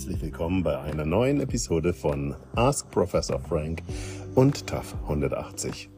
herzlich 0.00 0.22
willkommen 0.22 0.62
bei 0.62 0.78
einer 0.78 1.04
neuen 1.04 1.42
Episode 1.42 1.92
von 1.92 2.34
Ask 2.54 2.90
Professor 2.90 3.38
Frank 3.38 3.82
und 4.34 4.66
TAF 4.66 4.94
180. 5.02 5.90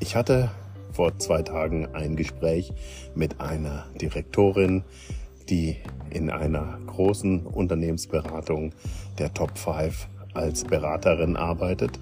Ich 0.00 0.16
hatte 0.16 0.50
vor 0.92 1.18
zwei 1.18 1.42
Tagen 1.42 1.88
ein 1.94 2.16
Gespräch 2.16 2.72
mit 3.14 3.38
einer 3.38 3.84
Direktorin, 4.00 4.82
die 5.50 5.76
in 6.08 6.30
einer 6.30 6.78
großen 6.86 7.44
Unternehmensberatung 7.44 8.72
der 9.18 9.34
Top 9.34 9.58
5 9.58 10.08
als 10.32 10.64
Beraterin 10.64 11.36
arbeitet 11.36 12.00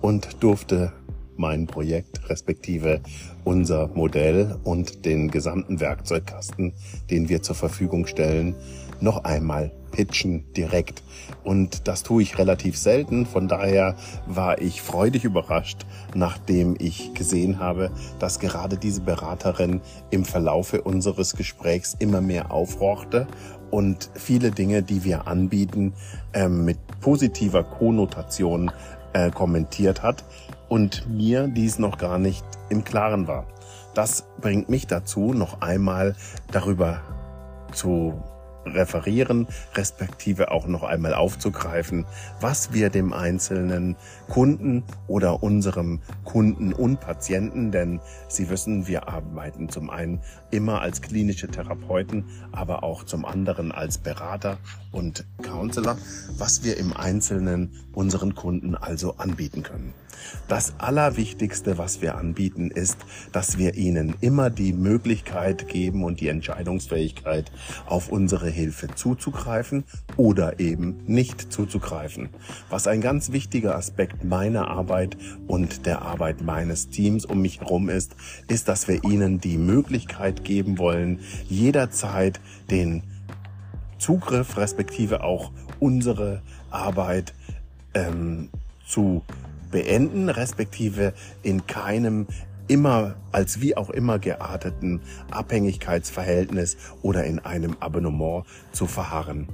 und 0.00 0.42
durfte 0.42 0.94
mein 1.40 1.66
Projekt 1.66 2.28
respektive 2.28 3.00
unser 3.44 3.88
Modell 3.88 4.58
und 4.62 5.04
den 5.06 5.30
gesamten 5.30 5.80
Werkzeugkasten, 5.80 6.74
den 7.10 7.28
wir 7.28 7.42
zur 7.42 7.56
Verfügung 7.56 8.06
stellen, 8.06 8.54
noch 9.00 9.24
einmal 9.24 9.72
pitchen 9.90 10.44
direkt. 10.52 11.02
Und 11.42 11.88
das 11.88 12.02
tue 12.02 12.22
ich 12.22 12.38
relativ 12.38 12.76
selten. 12.76 13.26
Von 13.26 13.48
daher 13.48 13.96
war 14.26 14.60
ich 14.60 14.82
freudig 14.82 15.24
überrascht, 15.24 15.86
nachdem 16.14 16.76
ich 16.78 17.14
gesehen 17.14 17.58
habe, 17.58 17.90
dass 18.18 18.38
gerade 18.38 18.76
diese 18.76 19.00
Beraterin 19.00 19.80
im 20.10 20.24
Verlaufe 20.24 20.82
unseres 20.82 21.34
Gesprächs 21.34 21.96
immer 21.98 22.20
mehr 22.20 22.52
aufrochte 22.52 23.26
und 23.70 24.10
viele 24.14 24.50
Dinge, 24.50 24.82
die 24.82 25.04
wir 25.04 25.26
anbieten, 25.26 25.94
äh, 26.32 26.48
mit 26.48 26.78
positiver 27.00 27.64
Konnotation 27.64 28.70
äh, 29.12 29.30
kommentiert 29.30 30.02
hat 30.02 30.24
und 30.68 31.08
mir 31.08 31.48
dies 31.48 31.78
noch 31.78 31.98
gar 31.98 32.18
nicht 32.18 32.44
im 32.68 32.84
Klaren 32.84 33.26
war. 33.26 33.46
Das 33.94 34.24
bringt 34.40 34.68
mich 34.68 34.86
dazu, 34.86 35.32
noch 35.32 35.60
einmal 35.60 36.14
darüber 36.52 37.00
zu 37.72 38.22
referieren, 38.66 39.46
respektive 39.74 40.50
auch 40.50 40.66
noch 40.66 40.82
einmal 40.82 41.14
aufzugreifen, 41.14 42.06
was 42.40 42.72
wir 42.72 42.90
dem 42.90 43.12
einzelnen 43.12 43.96
Kunden 44.28 44.84
oder 45.06 45.42
unserem 45.42 46.00
Kunden 46.24 46.72
und 46.72 47.00
Patienten, 47.00 47.70
denn 47.72 48.00
Sie 48.28 48.48
wissen, 48.48 48.86
wir 48.86 49.08
arbeiten 49.08 49.68
zum 49.68 49.90
einen 49.90 50.20
immer 50.50 50.80
als 50.80 51.02
klinische 51.02 51.48
Therapeuten, 51.48 52.24
aber 52.52 52.82
auch 52.82 53.04
zum 53.04 53.24
anderen 53.24 53.72
als 53.72 53.98
Berater 53.98 54.58
und 54.92 55.24
Counselor, 55.42 55.96
was 56.38 56.64
wir 56.64 56.76
im 56.76 56.96
Einzelnen 56.96 57.72
unseren 57.92 58.34
Kunden 58.34 58.74
also 58.74 59.16
anbieten 59.16 59.62
können. 59.62 59.94
Das 60.48 60.74
Allerwichtigste, 60.78 61.78
was 61.78 62.02
wir 62.02 62.16
anbieten, 62.16 62.70
ist, 62.70 62.98
dass 63.32 63.58
wir 63.58 63.74
ihnen 63.74 64.14
immer 64.20 64.50
die 64.50 64.72
Möglichkeit 64.72 65.68
geben 65.68 66.04
und 66.04 66.20
die 66.20 66.28
Entscheidungsfähigkeit, 66.28 67.50
auf 67.86 68.08
unsere 68.10 68.48
Hilfe 68.48 68.88
zuzugreifen 68.94 69.84
oder 70.16 70.60
eben 70.60 71.00
nicht 71.06 71.52
zuzugreifen. 71.52 72.30
Was 72.68 72.86
ein 72.86 73.00
ganz 73.00 73.32
wichtiger 73.32 73.76
Aspekt 73.76 74.24
meiner 74.24 74.68
Arbeit 74.68 75.16
und 75.46 75.86
der 75.86 76.02
Arbeit 76.02 76.42
meines 76.42 76.90
Teams 76.90 77.24
um 77.24 77.42
mich 77.42 77.60
herum 77.60 77.88
ist, 77.88 78.16
ist, 78.48 78.68
dass 78.68 78.88
wir 78.88 79.04
ihnen 79.04 79.40
die 79.40 79.58
Möglichkeit 79.58 80.44
geben 80.44 80.78
wollen, 80.78 81.20
jederzeit 81.48 82.40
den 82.70 83.02
Zugriff 83.98 84.56
respektive 84.56 85.22
auch 85.22 85.52
unsere 85.78 86.42
Arbeit 86.70 87.34
ähm, 87.94 88.48
zu 88.86 89.22
beenden, 89.70 90.28
respektive 90.28 91.12
in 91.42 91.66
keinem 91.66 92.26
immer 92.68 93.16
als 93.32 93.60
wie 93.60 93.76
auch 93.76 93.90
immer 93.90 94.18
gearteten 94.18 95.00
Abhängigkeitsverhältnis 95.30 96.76
oder 97.02 97.24
in 97.24 97.40
einem 97.40 97.76
Abonnement 97.80 98.44
zu 98.72 98.86
verharren. 98.86 99.48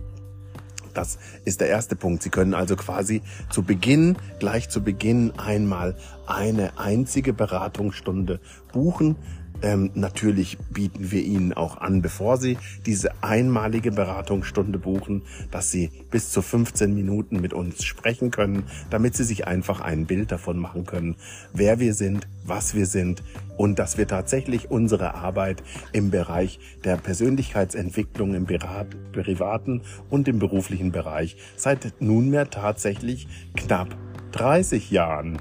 Das 0.92 1.18
ist 1.44 1.60
der 1.60 1.68
erste 1.68 1.94
Punkt. 1.94 2.22
Sie 2.22 2.30
können 2.30 2.54
also 2.54 2.74
quasi 2.74 3.22
zu 3.50 3.62
Beginn, 3.62 4.16
gleich 4.38 4.70
zu 4.70 4.82
Beginn 4.82 5.32
einmal 5.38 5.96
eine 6.26 6.78
einzige 6.78 7.32
Beratungsstunde 7.32 8.40
buchen. 8.72 9.16
Ähm, 9.62 9.90
natürlich 9.94 10.58
bieten 10.70 11.10
wir 11.10 11.22
Ihnen 11.22 11.52
auch 11.52 11.78
an, 11.78 12.02
bevor 12.02 12.36
Sie 12.36 12.58
diese 12.84 13.22
einmalige 13.22 13.90
Beratungsstunde 13.90 14.78
buchen, 14.78 15.22
dass 15.50 15.70
Sie 15.70 15.90
bis 16.10 16.30
zu 16.30 16.42
15 16.42 16.94
Minuten 16.94 17.40
mit 17.40 17.54
uns 17.54 17.84
sprechen 17.84 18.30
können, 18.30 18.64
damit 18.90 19.16
Sie 19.16 19.24
sich 19.24 19.46
einfach 19.46 19.80
ein 19.80 20.06
Bild 20.06 20.30
davon 20.30 20.58
machen 20.58 20.84
können, 20.84 21.16
wer 21.52 21.80
wir 21.80 21.94
sind, 21.94 22.28
was 22.44 22.74
wir 22.74 22.86
sind 22.86 23.22
und 23.56 23.78
dass 23.78 23.96
wir 23.96 24.06
tatsächlich 24.06 24.70
unsere 24.70 25.14
Arbeit 25.14 25.62
im 25.92 26.10
Bereich 26.10 26.58
der 26.84 26.96
Persönlichkeitsentwicklung 26.96 28.34
im 28.34 28.46
privaten 28.46 29.82
und 30.10 30.28
im 30.28 30.38
beruflichen 30.38 30.92
Bereich 30.92 31.36
seit 31.56 32.00
nunmehr 32.00 32.50
tatsächlich 32.50 33.26
knapp 33.56 33.96
30 34.32 34.90
Jahren 34.90 35.38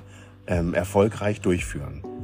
ähm, 0.48 0.74
erfolgreich 0.74 1.42
durchführen. 1.42 2.15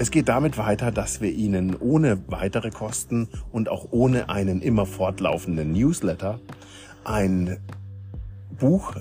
Es 0.00 0.10
geht 0.10 0.30
damit 0.30 0.56
weiter, 0.56 0.90
dass 0.92 1.20
wir 1.20 1.30
Ihnen 1.30 1.76
ohne 1.76 2.18
weitere 2.26 2.70
Kosten 2.70 3.28
und 3.52 3.68
auch 3.68 3.88
ohne 3.90 4.30
einen 4.30 4.62
immer 4.62 4.86
fortlaufenden 4.86 5.72
Newsletter 5.72 6.40
ein 7.04 7.58
Buch 8.58 8.94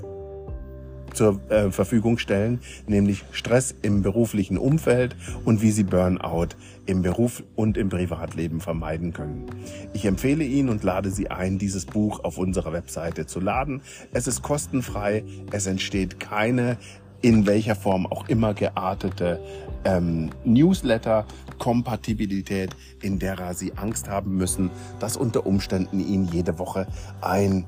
zur 1.14 1.40
äh, 1.50 1.72
Verfügung 1.72 2.18
stellen, 2.18 2.60
nämlich 2.86 3.24
Stress 3.32 3.74
im 3.82 4.02
beruflichen 4.02 4.58
Umfeld 4.58 5.16
und 5.46 5.62
wie 5.62 5.72
Sie 5.72 5.86
Burnout 5.86 6.50
im 6.86 7.02
Beruf 7.02 7.44
und 7.56 7.78
im 7.78 7.88
Privatleben 7.88 8.60
vermeiden 8.60 9.14
können. 9.14 9.46
Ich 9.94 10.04
empfehle 10.04 10.44
Ihnen 10.44 10.68
und 10.68 10.84
lade 10.84 11.12
Sie 11.12 11.31
ein, 11.31 11.60
dieses 11.60 11.86
Buch 11.86 12.26
auf 12.26 12.38
unserer 12.38 12.74
Webseite 12.74 13.26
zu 13.26 13.40
laden. 13.40 13.80
Es 14.12 14.28
ist 14.28 14.42
kostenfrei, 14.42 15.24
es 15.54 15.66
entsteht 15.66 16.20
keine 16.20 16.78
in 17.22 17.46
welcher 17.46 17.76
Form 17.76 18.06
auch 18.06 18.28
immer 18.30 18.54
geartete 18.54 19.40
ähm, 19.85 20.31
Newsletter-Kompatibilität, 20.45 22.75
in 23.01 23.19
derer 23.19 23.53
Sie 23.53 23.73
Angst 23.75 24.09
haben 24.09 24.35
müssen, 24.35 24.72
dass 25.00 25.16
unter 25.17 25.45
Umständen 25.45 26.00
Ihnen 26.00 26.29
jede 26.31 26.57
Woche 26.59 26.88
ein 27.22 27.67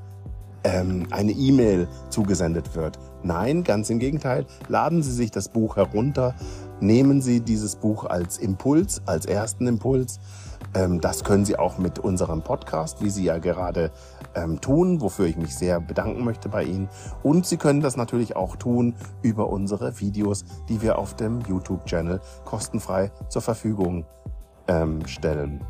ähm, 0.64 1.06
eine 1.10 1.32
E-Mail 1.32 1.88
zugesendet 2.10 2.76
wird. 2.76 2.98
Nein, 3.22 3.64
ganz 3.64 3.90
im 3.90 3.98
Gegenteil. 3.98 4.46
Laden 4.68 5.02
Sie 5.02 5.12
sich 5.12 5.30
das 5.30 5.48
Buch 5.48 5.76
herunter, 5.76 6.34
nehmen 6.80 7.20
Sie 7.20 7.40
dieses 7.40 7.76
Buch 7.76 8.04
als 8.04 8.38
Impuls, 8.38 9.02
als 9.06 9.26
ersten 9.26 9.66
Impuls 9.66 10.20
das 10.72 11.24
können 11.24 11.44
Sie 11.44 11.58
auch 11.58 11.78
mit 11.78 11.98
unserem 11.98 12.42
Podcast, 12.42 13.02
wie 13.02 13.10
Sie 13.10 13.24
ja 13.24 13.38
gerade 13.38 13.90
ähm, 14.34 14.60
tun, 14.60 15.00
wofür 15.00 15.26
ich 15.26 15.36
mich 15.36 15.56
sehr 15.56 15.80
bedanken 15.80 16.24
möchte 16.24 16.48
bei 16.48 16.64
Ihnen. 16.64 16.88
Und 17.22 17.46
Sie 17.46 17.58
können 17.58 17.80
das 17.80 17.96
natürlich 17.96 18.36
auch 18.36 18.56
tun 18.56 18.94
über 19.20 19.50
unsere 19.50 20.00
Videos, 20.00 20.44
die 20.68 20.80
wir 20.80 20.98
auf 20.98 21.14
dem 21.14 21.40
YouTube-Channel 21.42 22.20
kostenfrei 22.44 23.10
zur 23.28 23.42
Verfügung 23.42 24.06
ähm, 24.66 25.06
stellen. 25.06 25.62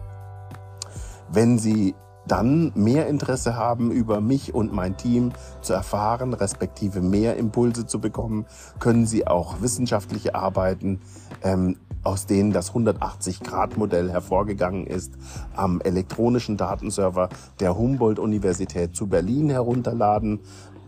Wenn 1.30 1.58
Sie 1.58 1.94
dann 2.26 2.72
mehr 2.74 3.08
Interesse 3.08 3.56
haben, 3.56 3.90
über 3.90 4.20
mich 4.20 4.54
und 4.54 4.72
mein 4.72 4.96
Team 4.96 5.32
zu 5.60 5.72
erfahren, 5.72 6.34
respektive 6.34 7.00
mehr 7.00 7.36
Impulse 7.36 7.86
zu 7.86 8.00
bekommen, 8.00 8.46
können 8.78 9.06
Sie 9.06 9.26
auch 9.26 9.60
wissenschaftliche 9.60 10.34
Arbeiten 10.34 11.00
ähm, 11.42 11.78
aus 12.02 12.26
denen 12.26 12.52
das 12.52 12.72
180-Grad-Modell 12.72 14.10
hervorgegangen 14.10 14.86
ist, 14.86 15.12
am 15.54 15.80
elektronischen 15.80 16.56
Datenserver 16.56 17.28
der 17.60 17.76
Humboldt-Universität 17.76 18.94
zu 18.94 19.06
Berlin 19.06 19.50
herunterladen. 19.50 20.40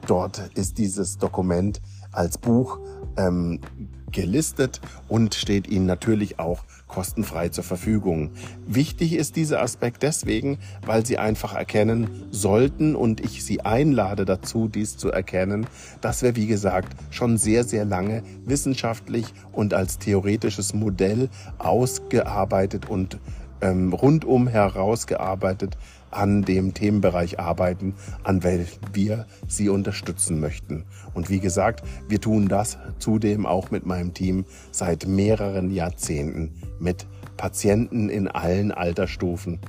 Dort 0.06 0.50
ist 0.54 0.78
dieses 0.78 1.18
Dokument 1.18 1.80
als 2.12 2.38
Buch 2.38 2.78
ähm, 3.16 3.60
gelistet 4.14 4.80
und 5.08 5.34
steht 5.34 5.68
Ihnen 5.68 5.84
natürlich 5.84 6.38
auch 6.38 6.64
kostenfrei 6.88 7.50
zur 7.50 7.64
Verfügung. 7.64 8.30
Wichtig 8.66 9.14
ist 9.14 9.36
dieser 9.36 9.60
Aspekt 9.60 10.02
deswegen, 10.02 10.58
weil 10.86 11.04
Sie 11.04 11.18
einfach 11.18 11.54
erkennen 11.54 12.08
sollten 12.30 12.96
und 12.96 13.20
ich 13.20 13.44
Sie 13.44 13.60
einlade 13.60 14.24
dazu, 14.24 14.68
dies 14.68 14.96
zu 14.96 15.10
erkennen, 15.10 15.66
dass 16.00 16.22
wir, 16.22 16.36
wie 16.36 16.46
gesagt, 16.46 16.96
schon 17.10 17.36
sehr, 17.36 17.64
sehr 17.64 17.84
lange 17.84 18.22
wissenschaftlich 18.46 19.26
und 19.52 19.74
als 19.74 19.98
theoretisches 19.98 20.72
Modell 20.72 21.28
ausgearbeitet 21.58 22.88
und 22.88 23.18
ähm, 23.60 23.92
rundum 23.92 24.46
herausgearbeitet 24.46 25.76
an 26.14 26.42
dem 26.42 26.74
Themenbereich 26.74 27.38
arbeiten, 27.38 27.94
an 28.22 28.42
welchem 28.42 28.80
wir 28.92 29.26
Sie 29.48 29.68
unterstützen 29.68 30.40
möchten. 30.40 30.84
Und 31.12 31.30
wie 31.30 31.40
gesagt, 31.40 31.84
wir 32.08 32.20
tun 32.20 32.48
das 32.48 32.78
zudem 32.98 33.46
auch 33.46 33.70
mit 33.70 33.86
meinem 33.86 34.14
Team 34.14 34.44
seit 34.70 35.06
mehreren 35.06 35.70
Jahrzehnten 35.70 36.54
mit 36.78 37.06
Patienten 37.36 38.08
in 38.08 38.28
allen 38.28 38.72
Altersstufen 38.72 39.60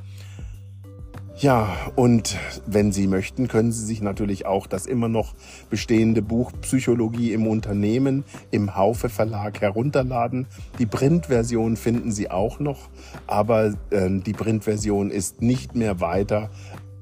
ja, 1.38 1.76
und 1.96 2.38
wenn 2.66 2.92
Sie 2.92 3.08
möchten, 3.08 3.48
können 3.48 3.72
Sie 3.72 3.86
sich 3.86 4.02
natürlich 4.02 4.46
auch 4.46 4.68
das 4.68 4.86
immer 4.86 5.10
noch 5.10 5.34
bestehende 5.70 6.22
Buch 6.22 6.52
Psychologie 6.62 7.34
im 7.34 7.48
Unternehmen 7.48 8.24
im 8.52 8.76
Haufe 8.76 9.10
Verlag 9.10 9.60
herunterladen. 9.60 10.48
Die 10.80 10.86
Printversion 10.86 11.76
finden 11.76 12.12
Sie 12.12 12.32
auch 12.32 12.60
noch, 12.60 12.90
aber 13.28 13.74
äh, 13.90 14.10
die 14.10 14.34
Printversion 14.34 15.12
ist 15.12 15.42
nicht 15.42 15.76
mehr 15.76 16.00
weiter 16.00 16.50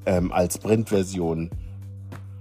ähm, 0.05 0.31
als 0.31 0.57
Printversion 0.57 1.51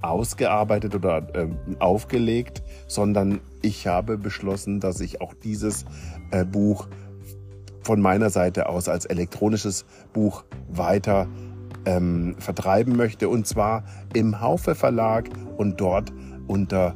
ausgearbeitet 0.00 0.94
oder 0.94 1.34
äh, 1.34 1.48
aufgelegt, 1.78 2.62
sondern 2.86 3.40
ich 3.60 3.86
habe 3.86 4.18
beschlossen, 4.18 4.80
dass 4.80 5.00
ich 5.00 5.20
auch 5.20 5.34
dieses 5.34 5.84
äh, 6.30 6.44
Buch 6.44 6.88
von 7.82 8.00
meiner 8.00 8.30
Seite 8.30 8.68
aus 8.68 8.88
als 8.88 9.04
elektronisches 9.04 9.84
Buch 10.12 10.44
weiter 10.70 11.28
ähm, 11.84 12.36
vertreiben 12.38 12.96
möchte. 12.96 13.28
Und 13.28 13.46
zwar 13.46 13.84
im 14.14 14.40
Haufe 14.40 14.74
Verlag 14.74 15.28
und 15.56 15.80
dort 15.80 16.12
unter 16.46 16.94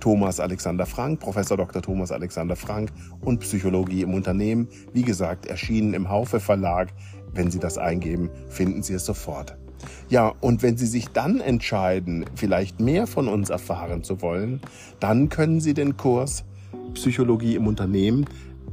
Thomas 0.00 0.38
Alexander 0.38 0.84
Frank, 0.86 1.20
Professor 1.20 1.56
Dr. 1.56 1.80
Thomas 1.80 2.12
Alexander 2.12 2.56
Frank 2.56 2.90
und 3.22 3.40
Psychologie 3.40 4.02
im 4.02 4.12
Unternehmen. 4.12 4.68
Wie 4.92 5.02
gesagt, 5.02 5.46
erschienen 5.46 5.94
im 5.94 6.10
Haufe 6.10 6.40
Verlag. 6.40 6.92
Wenn 7.32 7.50
Sie 7.50 7.58
das 7.58 7.78
eingeben, 7.78 8.30
finden 8.48 8.82
Sie 8.82 8.94
es 8.94 9.06
sofort. 9.06 9.56
Ja, 10.08 10.32
und 10.40 10.62
wenn 10.62 10.76
Sie 10.76 10.86
sich 10.86 11.08
dann 11.08 11.40
entscheiden, 11.40 12.26
vielleicht 12.34 12.80
mehr 12.80 13.06
von 13.06 13.28
uns 13.28 13.50
erfahren 13.50 14.02
zu 14.02 14.20
wollen, 14.22 14.60
dann 15.00 15.30
können 15.30 15.60
Sie 15.60 15.74
den 15.74 15.96
Kurs 15.96 16.44
Psychologie 16.94 17.56
im 17.56 17.66
Unternehmen 17.66 18.26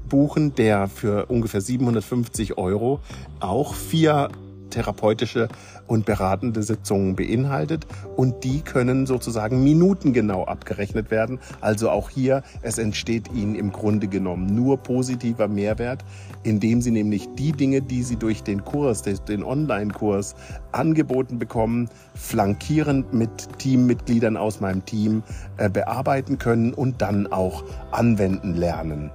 buchen, 0.09 0.53
der 0.55 0.89
für 0.89 1.27
ungefähr 1.27 1.61
750 1.61 2.57
Euro 2.57 2.99
auch 3.39 3.73
vier 3.73 4.29
therapeutische 4.71 5.47
und 5.87 6.05
beratende 6.05 6.63
Sitzungen 6.63 7.15
beinhaltet 7.15 7.85
und 8.15 8.43
die 8.43 8.61
können 8.61 9.05
sozusagen 9.05 9.63
minutengenau 9.63 10.45
abgerechnet 10.45 11.11
werden. 11.11 11.39
Also 11.59 11.89
auch 11.89 12.09
hier, 12.09 12.43
es 12.61 12.77
entsteht 12.77 13.31
Ihnen 13.33 13.55
im 13.55 13.71
Grunde 13.71 14.07
genommen 14.07 14.47
nur 14.47 14.77
positiver 14.77 15.47
Mehrwert, 15.47 16.03
indem 16.43 16.81
Sie 16.81 16.91
nämlich 16.91 17.27
die 17.37 17.51
Dinge, 17.51 17.81
die 17.81 18.03
Sie 18.03 18.15
durch 18.15 18.43
den 18.43 18.65
Kurs, 18.65 19.03
den 19.03 19.43
Online-Kurs 19.43 20.35
angeboten 20.71 21.37
bekommen, 21.37 21.89
flankierend 22.15 23.13
mit 23.13 23.59
Teammitgliedern 23.59 24.37
aus 24.37 24.59
meinem 24.59 24.85
Team 24.85 25.23
äh, 25.57 25.69
bearbeiten 25.69 26.37
können 26.37 26.73
und 26.73 27.01
dann 27.01 27.27
auch 27.27 27.63
anwenden 27.91 28.55
lernen. 28.55 29.11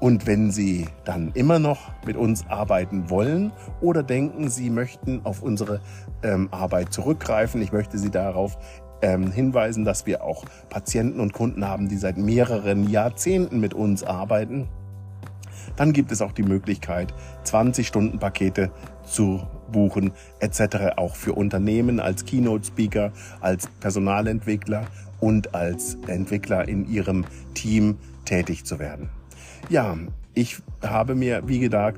Und 0.00 0.26
wenn 0.26 0.50
Sie 0.50 0.86
dann 1.04 1.30
immer 1.34 1.58
noch 1.58 1.92
mit 2.04 2.16
uns 2.16 2.46
arbeiten 2.48 3.08
wollen 3.10 3.52
oder 3.80 4.02
denken, 4.02 4.50
Sie 4.50 4.70
möchten 4.70 5.20
auf 5.24 5.42
unsere 5.42 5.80
ähm, 6.22 6.48
Arbeit 6.50 6.92
zurückgreifen, 6.92 7.62
ich 7.62 7.72
möchte 7.72 7.98
Sie 7.98 8.10
darauf 8.10 8.58
ähm, 9.02 9.30
hinweisen, 9.30 9.84
dass 9.84 10.06
wir 10.06 10.22
auch 10.22 10.44
Patienten 10.68 11.20
und 11.20 11.32
Kunden 11.32 11.66
haben, 11.66 11.88
die 11.88 11.96
seit 11.96 12.16
mehreren 12.16 12.88
Jahrzehnten 12.88 13.60
mit 13.60 13.74
uns 13.74 14.02
arbeiten, 14.02 14.68
dann 15.76 15.92
gibt 15.92 16.12
es 16.12 16.22
auch 16.22 16.32
die 16.32 16.42
Möglichkeit, 16.42 17.12
20-Stunden-Pakete 17.44 18.70
zu 19.04 19.42
buchen, 19.72 20.12
etc. 20.40 20.96
Auch 20.96 21.16
für 21.16 21.32
Unternehmen 21.32 22.00
als 22.00 22.24
Keynote-Speaker, 22.24 23.12
als 23.40 23.66
Personalentwickler 23.80 24.84
und 25.20 25.54
als 25.54 25.98
Entwickler 26.06 26.68
in 26.68 26.88
ihrem 26.88 27.24
Team 27.54 27.98
tätig 28.24 28.64
zu 28.64 28.78
werden. 28.78 29.10
Ja, 29.70 29.96
ich 30.34 30.58
habe 30.82 31.14
mir, 31.14 31.42
wie 31.46 31.58
gedacht, 31.58 31.96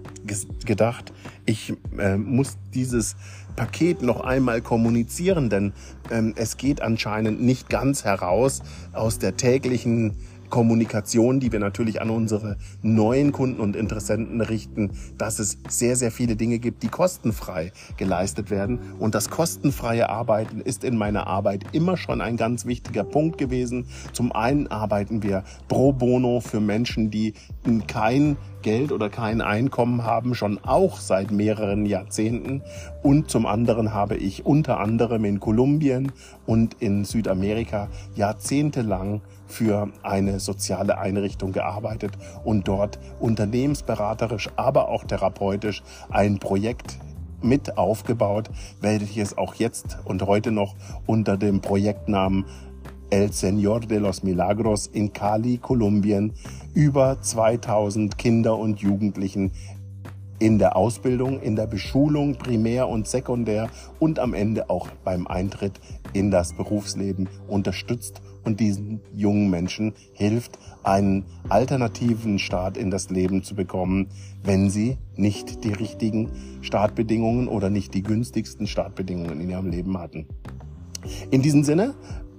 gedacht 0.65 1.13
ich 1.47 1.75
äh, 1.99 2.17
muss 2.17 2.59
dieses 2.75 3.17
Paket 3.57 4.03
noch 4.03 4.21
einmal 4.21 4.61
kommunizieren, 4.61 5.49
denn 5.49 5.73
ähm, 6.11 6.35
es 6.37 6.57
geht 6.57 6.83
anscheinend 6.83 7.41
nicht 7.43 7.69
ganz 7.71 8.05
heraus 8.05 8.63
aus 8.93 9.19
der 9.19 9.37
täglichen 9.37 10.17
Kommunikation, 10.51 11.41
die 11.41 11.53
wir 11.53 11.61
natürlich 11.61 12.01
an 12.01 12.11
unsere 12.11 12.57
neuen 12.83 13.33
Kunden 13.33 13.61
und 13.61 13.77
Interessenten 13.77 14.41
richten, 14.41 14.93
dass 15.19 15.39
es 15.39 15.59
sehr, 15.69 15.97
sehr 15.97 16.11
viele 16.11 16.37
Dinge 16.37 16.59
gibt, 16.59 16.83
die 16.83 16.89
kostenfrei 16.89 17.73
geleistet 17.97 18.51
werden. 18.51 18.79
Und 18.99 19.15
das 19.15 19.31
kostenfreie 19.31 20.09
Arbeiten 20.09 20.61
ist 20.61 20.85
in 20.85 20.97
meiner 20.97 21.27
Arbeit 21.27 21.65
immer 21.73 21.97
schon 21.97 22.21
ein 22.21 22.37
ganz 22.37 22.67
wichtiger 22.67 23.05
Punkt 23.05 23.39
gewesen. 23.39 23.87
Zum 24.13 24.33
einen 24.33 24.67
arbeiten 24.69 25.23
wir 25.23 25.45
pro 25.69 25.93
bono 25.93 26.41
für 26.41 26.61
Menschen, 26.61 27.11
die 27.11 27.35
kein 27.87 28.37
Geld 28.67 28.91
oder 28.91 29.09
kein 29.11 29.43
Einkommen 29.43 30.03
haben, 30.03 30.35
schon 30.35 30.59
auch 30.65 30.99
seit 30.99 31.31
mehreren 31.31 31.87
Jahrzehnten. 31.87 32.65
Und 33.01 33.31
zum 33.31 33.47
anderen 33.47 33.95
habe 33.95 34.17
ich 34.17 34.45
unter 34.45 34.81
anderem 34.81 35.25
in 35.25 35.39
Kolumbien 35.39 36.11
und 36.47 36.75
in 36.81 37.05
Südamerika 37.05 37.87
jahrzehntelang 38.17 39.21
für 39.47 39.89
eine 40.03 40.41
soziale 40.41 40.99
Einrichtung 40.99 41.53
gearbeitet 41.53 42.15
und 42.43 42.67
dort 42.67 42.99
unternehmensberaterisch, 43.21 44.51
aber 44.57 44.89
auch 44.89 45.05
therapeutisch 45.05 45.85
ein 46.11 46.41
Projekt 46.41 46.99
mit 47.43 47.79
aufgebaut, 47.79 48.51
welches 48.81 49.39
auch 49.39 49.55
jetzt 49.55 49.99
und 50.05 50.23
heute 50.27 50.51
noch 50.51 50.75
unter 51.07 51.37
dem 51.37 51.61
Projektnamen 51.61 52.47
El 53.11 53.33
Señor 53.33 53.87
de 53.87 54.01
los 54.01 54.25
Milagros 54.25 54.91
in 54.93 55.13
Cali, 55.13 55.59
Kolumbien, 55.59 56.33
über 56.75 57.21
2000 57.21 58.19
Kinder 58.19 58.59
und 58.59 58.81
Jugendlichen 58.81 59.53
in 60.39 60.59
der 60.59 60.77
Ausbildung, 60.77 61.41
in 61.41 61.57
der 61.57 61.67
Beschulung, 61.67 62.35
primär 62.35 62.89
und 62.89 63.07
sekundär 63.07 63.71
und 63.99 64.19
am 64.19 64.35
Ende 64.35 64.69
auch 64.71 64.89
beim 65.05 65.27
Eintritt 65.27 65.81
in 66.13 66.31
das 66.31 66.53
Berufsleben 66.53 67.29
unterstützt 67.49 68.21
und 68.45 68.61
diesen 68.61 69.01
jungen 69.15 69.51
Menschen 69.51 69.95
hilft, 70.13 70.59
einen 70.83 71.25
alternativen 71.49 72.39
Start 72.39 72.77
in 72.77 72.91
das 72.91 73.11
Leben 73.11 73.43
zu 73.43 73.55
bekommen, 73.55 74.09
wenn 74.45 74.69
sie 74.69 74.99
nicht 75.17 75.65
die 75.65 75.73
richtigen 75.73 76.31
Startbedingungen 76.61 77.49
oder 77.49 77.71
nicht 77.71 77.95
die 77.95 78.03
günstigsten 78.03 78.67
Startbedingungen 78.67 79.41
in 79.41 79.51
ihrem 79.51 79.69
Leben 79.69 79.99
hatten. 79.99 80.27
In 81.31 81.43
diesem 81.43 81.63
Sinne 81.63 81.95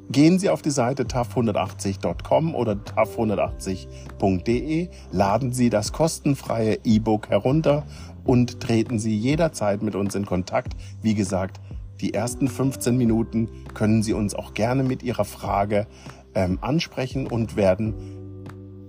Gehen 0.09 0.39
Sie 0.39 0.49
auf 0.49 0.61
die 0.61 0.71
Seite 0.71 1.03
taf180.com 1.03 2.55
oder 2.55 2.73
taf180.de, 2.73 4.87
laden 5.11 5.51
Sie 5.51 5.69
das 5.69 5.91
kostenfreie 5.91 6.79
E-Book 6.85 7.29
herunter 7.29 7.85
und 8.23 8.61
treten 8.61 8.99
Sie 8.99 9.17
jederzeit 9.17 9.83
mit 9.83 9.95
uns 9.95 10.15
in 10.15 10.25
Kontakt. 10.25 10.77
Wie 11.01 11.13
gesagt, 11.13 11.59
die 11.99 12.13
ersten 12.13 12.47
15 12.47 12.95
Minuten 12.95 13.49
können 13.73 14.01
Sie 14.01 14.13
uns 14.13 14.33
auch 14.33 14.53
gerne 14.53 14.83
mit 14.83 15.03
Ihrer 15.03 15.25
Frage 15.25 15.87
ähm, 16.35 16.57
ansprechen 16.61 17.27
und 17.27 17.57
werden 17.57 17.93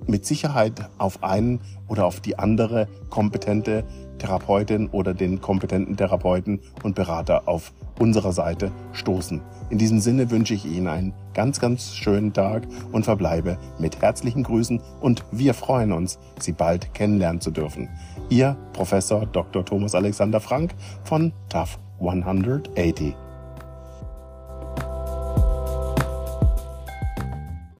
mit 0.06 0.25
Sicherheit 0.25 0.88
auf 0.99 1.25
einen 1.25 1.61
oder 1.88 2.06
auf 2.06 2.21
die 2.21 2.38
andere 2.38 2.87
kompetente 3.11 3.85
Therapeutin 4.19 4.88
oder 4.88 5.14
den 5.14 5.41
kompetenten 5.41 5.97
Therapeuten 5.97 6.61
und 6.82 6.94
Berater 6.94 7.49
auf 7.49 7.73
unserer 7.99 8.33
Seite 8.33 8.71
stoßen. 8.93 9.40
In 9.71 9.78
diesem 9.78 10.00
Sinne 10.00 10.31
wünsche 10.31 10.55
ich 10.55 10.64
Ihnen 10.64 10.87
einen 10.87 11.12
ganz, 11.35 11.61
ganz 11.61 11.95
schönen 11.95 12.33
Tag 12.33 12.62
und 12.93 13.05
verbleibe 13.05 13.59
mit 13.78 14.00
herzlichen 14.00 14.43
Grüßen 14.43 14.81
und 15.00 15.25
wir 15.31 15.55
freuen 15.55 15.93
uns, 15.93 16.19
Sie 16.40 16.52
bald 16.52 16.95
kennenlernen 16.95 17.40
zu 17.40 17.50
dürfen. 17.50 17.88
Ihr 18.31 18.57
Professor 18.73 19.26
Dr. 19.26 19.64
Thomas 19.64 19.95
Alexander 19.95 20.40
Frank 20.40 20.75
von 21.05 21.33
TAF 21.49 21.78
180. 22.00 23.27